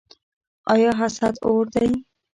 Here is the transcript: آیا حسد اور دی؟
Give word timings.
آیا 0.73 0.91
حسد 0.99 1.33
اور 1.47 1.63
دی؟ 1.73 1.87